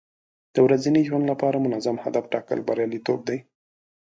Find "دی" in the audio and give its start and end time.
3.29-3.37